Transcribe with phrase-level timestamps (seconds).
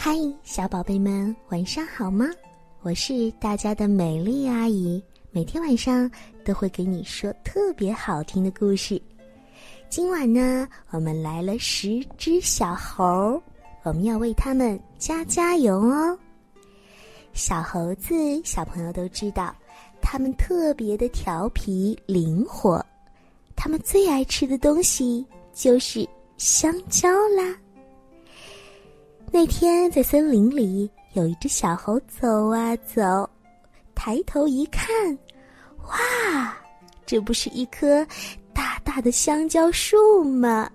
[0.00, 2.24] 嗨，小宝贝们，晚上好吗？
[2.82, 6.08] 我是大家的美丽阿姨，每天晚上
[6.44, 9.02] 都会给你说特别好听的故事。
[9.90, 13.42] 今晚呢，我们来了十只小猴，
[13.82, 16.16] 我们要为他们加加油哦。
[17.32, 19.52] 小猴子，小朋友都知道，
[20.00, 22.80] 他们特别的调皮灵活，
[23.56, 27.52] 他们最爱吃的东西就是香蕉啦。
[29.30, 33.28] 那天在森林里，有一只小猴走啊走，
[33.94, 34.86] 抬头一看，
[35.86, 36.56] 哇，
[37.06, 38.06] 这不是一棵
[38.52, 40.70] 大大的香蕉树吗？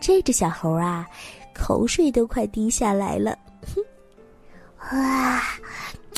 [0.00, 1.06] 这只小猴啊，
[1.54, 3.38] 口水都快滴下来了。
[3.62, 3.84] 哼
[4.98, 5.42] 哇，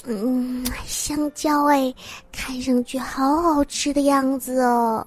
[0.05, 1.93] 嗯，香蕉哎，
[2.33, 5.07] 看上去好好吃的样子哦。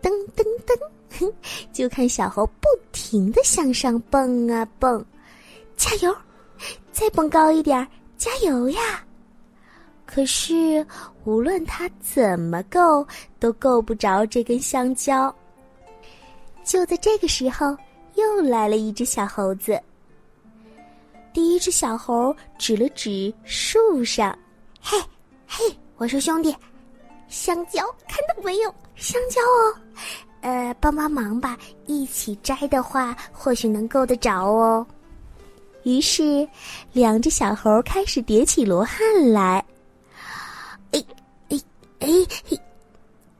[0.00, 0.78] 噔噔噔。
[1.12, 1.32] 哼，
[1.72, 5.04] 就看小猴不停的向上蹦啊蹦，
[5.76, 6.14] 加油，
[6.92, 9.04] 再蹦高一点，加油呀！
[10.04, 10.86] 可是
[11.24, 13.06] 无论他怎么够，
[13.38, 15.34] 都够不着这根香蕉。
[16.64, 17.76] 就在这个时候，
[18.14, 19.80] 又来了一只小猴子。
[21.32, 24.38] 第一只小猴指了指树上，
[24.82, 24.98] 嘿，
[25.46, 25.64] 嘿，
[25.96, 26.54] 我说兄弟，
[27.28, 28.74] 香蕉看到没有？
[28.96, 29.74] 香蕉哦。
[30.42, 31.56] 呃，帮帮忙吧！
[31.86, 34.86] 一起摘的话，或许能够得着哦。
[35.84, 36.46] 于是，
[36.92, 38.98] 两只小猴开始叠起罗汉
[39.32, 39.64] 来。
[40.90, 41.04] 哎，
[41.48, 41.58] 哎，
[42.00, 42.08] 哎，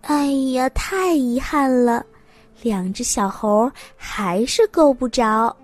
[0.03, 2.05] 哎呀，太遗憾了，
[2.63, 5.55] 两只小猴还是够不着。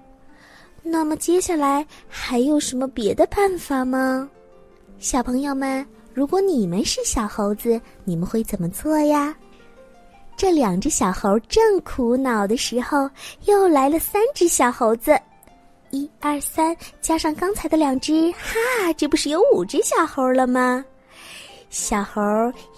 [0.82, 4.28] 那么，接下来还有什么别的办法吗？
[4.98, 9.32] 小朋友们，如果你们是小猴子，你们会怎么做呀？
[10.38, 13.10] 这两只小猴正苦恼的时候，
[13.46, 15.18] 又来了三只小猴子，
[15.90, 20.84] 一二三，加上刚才的两只，哈，这不是有五只小猴了吗？
[21.70, 22.22] 小猴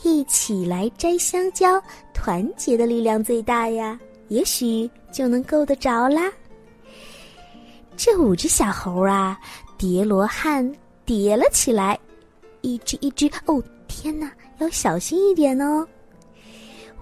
[0.02, 1.78] 一起来摘香蕉，
[2.14, 6.32] 团结的力量最大呀，也许就能够得着啦。
[7.94, 9.38] 这五只小猴啊，
[9.76, 10.66] 叠罗汉
[11.04, 11.98] 叠了起来，
[12.62, 15.86] 一只一只，哦，天哪，要小心一点哦。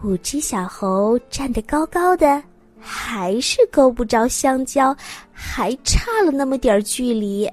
[0.05, 2.41] 五只小猴站得高高的，
[2.79, 4.97] 还是够不着香蕉，
[5.33, 7.51] 还差了那么点儿距离。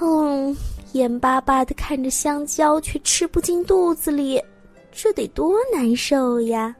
[0.00, 0.56] 嗯，
[0.92, 4.40] 眼巴巴的看着香蕉，却吃不进肚子里，
[4.92, 6.74] 这得多难受呀！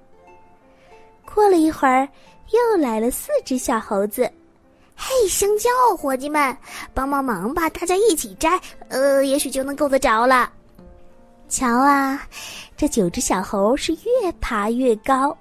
[1.25, 2.09] 过了一会儿，
[2.53, 4.23] 又来了四只小猴子。
[4.95, 6.57] 嘿，香蕉伙计们，
[6.95, 7.69] 帮帮忙吧！
[7.71, 10.53] 大家一起摘，呃，也许就能够得着了。
[11.49, 12.21] 瞧啊，
[12.77, 15.37] 这九只小猴是越爬越高。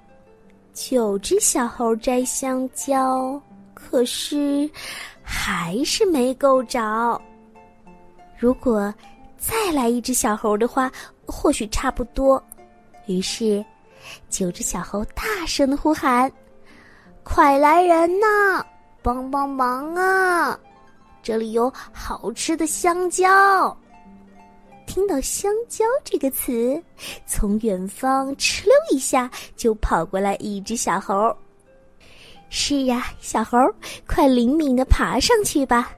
[0.72, 3.40] 九只小猴摘香蕉，
[3.74, 4.68] 可是
[5.22, 7.20] 还是没够着。
[8.36, 8.92] 如果
[9.38, 10.90] 再来一只小猴的话，
[11.26, 12.42] 或许差不多。
[13.06, 13.64] 于是，
[14.28, 16.30] 九只小猴大声的呼喊
[17.22, 18.64] ：“快来人呐，
[19.02, 20.58] 帮帮忙啊！
[21.22, 23.76] 这里有好吃的香蕉。”
[24.86, 26.82] 听到“香蕉”这个词，
[27.26, 31.14] 从远方哧溜一下就跑过来一只小猴。
[32.50, 33.58] 是呀，小猴，
[34.06, 35.90] 快灵敏的爬上去吧，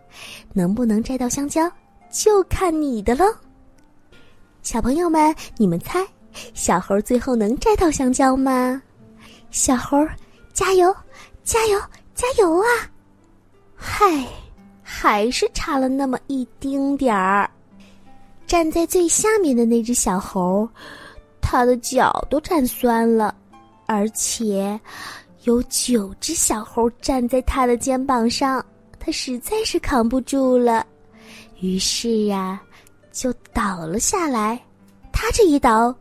[0.53, 1.71] 能不能摘到香蕉，
[2.11, 3.27] 就看你的喽。
[4.63, 6.07] 小朋友们，你们猜，
[6.55, 8.81] 小猴最后能摘到香蕉吗？
[9.51, 9.99] 小猴，
[10.53, 10.95] 加油，
[11.45, 11.79] 加油，
[12.15, 12.67] 加油啊！
[13.77, 14.27] 嗨，
[14.83, 17.51] 还是差了那么一丁点儿。
[18.47, 20.69] 站在最下面的那只小猴，
[21.41, 23.35] 它的脚都站酸了，
[23.87, 24.79] 而且
[25.43, 28.65] 有九只小猴站在它的肩膀上，
[29.01, 30.87] 它实在是扛不住了，
[31.61, 32.61] 于是呀，
[33.13, 34.61] 就倒了下来。
[35.13, 35.93] 它这一倒，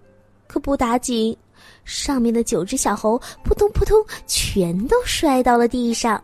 [0.45, 1.35] 可不打紧，
[1.83, 6.23] 上面的九只小猴扑通扑通全都摔到了地上，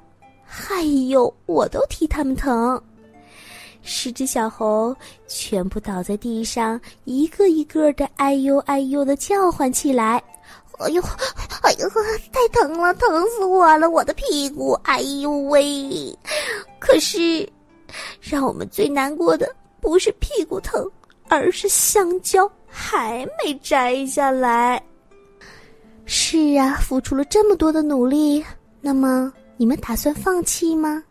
[0.70, 2.80] 哎呦，我都替他们疼。
[3.82, 4.96] 十只小猴
[5.28, 10.24] 全部倒在地上，一个一个的哎呦哎呦的叫唤起来。
[10.80, 11.02] 哎呦，
[11.62, 11.90] 哎呦，
[12.32, 14.72] 太疼了，疼死我了，我的屁股！
[14.84, 16.18] 哎呦喂！
[16.80, 17.48] 可是，
[18.20, 19.48] 让我们最难过的
[19.80, 20.90] 不是屁股疼，
[21.28, 24.82] 而是香蕉还没摘下来。
[26.06, 28.44] 是啊，付出了这么多的努力，
[28.80, 31.04] 那么你们打算放弃吗？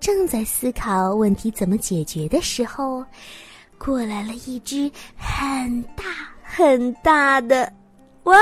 [0.00, 3.04] 正在思考问题怎么解决的时候，
[3.78, 6.04] 过来了一只很大
[6.42, 7.70] 很大的，
[8.24, 8.34] 哇！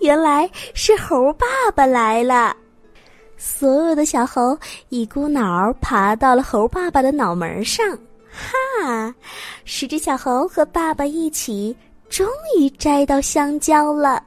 [0.00, 2.54] 原来是猴爸爸来了。
[3.36, 4.56] 所有的小猴
[4.90, 7.98] 一股脑儿爬到了猴爸爸的脑门上，
[8.30, 9.14] 哈！
[9.64, 11.74] 十只小猴和爸爸一起，
[12.10, 14.22] 终于摘到香蕉了。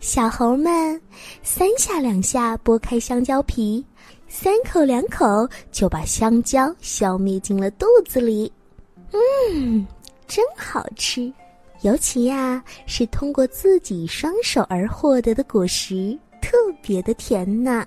[0.00, 1.00] 小猴们
[1.42, 3.84] 三下两下剥开香蕉皮，
[4.28, 8.52] 三口两口就把香蕉消灭进了肚子里。
[9.12, 9.86] 嗯，
[10.26, 11.32] 真好吃，
[11.80, 17.86] 尤其呀是通过自己双手而获得的果实，特别的甜呢。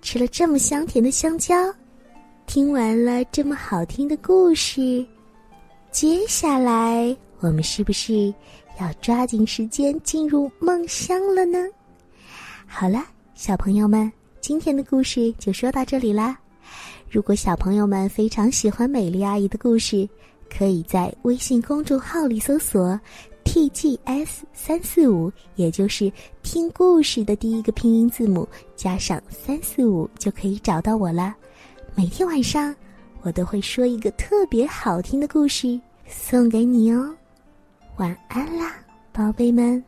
[0.00, 1.54] 吃了这么香甜的香蕉，
[2.46, 5.04] 听完了这么好听的故事，
[5.90, 8.32] 接下来我们是不是
[8.80, 11.58] 要抓紧时间进入梦乡了呢？
[12.66, 13.04] 好了，
[13.34, 14.10] 小朋友们，
[14.46, 16.38] 今天的故事就说到这里啦。
[17.10, 20.08] 如果小朋友们非常喜欢美丽阿姨的故事，
[20.48, 22.96] 可以在微信公众号里搜索。
[23.42, 26.12] T G S 三四五，也就是
[26.44, 31.34] 听故事的第一个拼音字母加上三四五，就可以找到我了。
[31.96, 32.72] 每天晚上，
[33.22, 35.76] 我都会说一个特别好听的故事
[36.06, 37.12] 送给你哦。
[37.96, 38.76] 晚安啦，
[39.12, 39.82] 宝贝们。